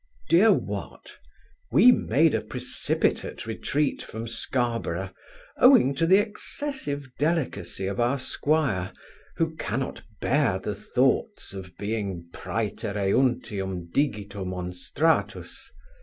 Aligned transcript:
DEAR 0.29 0.51
WAT, 0.51 1.19
We 1.71 1.91
made 1.91 2.33
a 2.33 2.41
precipitate 2.41 3.45
retreat 3.45 4.01
from 4.01 4.27
Scarborough, 4.27 5.11
owing 5.57 5.93
to 5.93 6.07
the 6.07 6.17
excessive 6.17 7.07
delicacy 7.19 7.85
of 7.85 7.99
our 7.99 8.17
'squire, 8.17 8.93
who 9.35 9.55
cannot 9.57 10.01
bear 10.19 10.57
the 10.57 10.73
thoughts 10.73 11.53
of 11.53 11.77
being 11.77 12.27
proetereuntium 12.33 13.91
digito 13.93 14.43
monstratus. 14.43 15.69